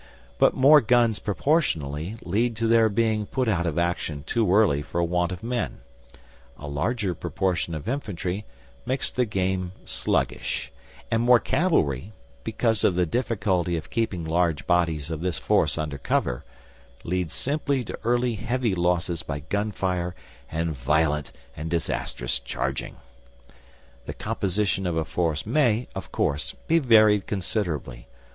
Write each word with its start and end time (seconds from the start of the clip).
But 0.39 0.55
more 0.55 0.81
guns 0.81 1.19
proportionally 1.19 2.17
lead 2.23 2.55
to 2.55 2.65
their 2.65 2.89
being 2.89 3.27
put 3.27 3.47
out 3.47 3.67
of 3.67 3.77
action 3.77 4.23
too 4.25 4.51
early 4.51 4.81
for 4.81 5.03
want 5.03 5.31
of 5.31 5.43
men; 5.43 5.81
a 6.57 6.67
larger 6.67 7.13
proportion 7.13 7.75
of 7.75 7.87
infantry 7.87 8.43
makes 8.83 9.11
the 9.11 9.25
game 9.25 9.73
sluggish, 9.85 10.71
and 11.11 11.21
more 11.21 11.39
cavalry 11.39 12.13
because 12.43 12.83
of 12.83 12.95
the 12.95 13.05
difficulty 13.05 13.77
of 13.77 13.91
keeping 13.91 14.25
large 14.25 14.65
bodies 14.65 15.11
of 15.11 15.21
this 15.21 15.37
force 15.37 15.77
under 15.77 15.99
cover 15.99 16.43
leads 17.03 17.35
simply 17.35 17.83
to 17.83 17.99
early 18.03 18.33
heavy 18.33 18.73
losses 18.73 19.21
by 19.21 19.41
gunfire 19.41 20.15
and 20.51 20.71
violent 20.71 21.31
and 21.55 21.69
disastrous 21.69 22.39
charging. 22.39 22.95
The 24.07 24.15
composition 24.15 24.87
of 24.87 24.97
a 24.97 25.05
force 25.05 25.45
may, 25.45 25.87
of 25.93 26.11
course, 26.11 26.53
be 26.65 26.79
varied 26.79 27.27
considerably. 27.27 28.07